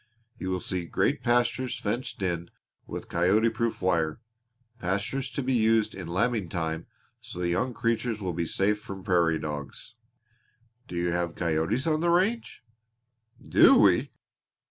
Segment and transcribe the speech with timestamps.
[0.39, 2.49] You will see great pastures fenced in
[2.87, 4.19] with coyote proof wire
[4.79, 6.87] pastures to be used in lambing time
[7.21, 9.93] so the young creatures will be safe from prairie dogs."
[10.87, 12.63] "Do you have coyotes on the range?"
[13.47, 14.09] "Do we?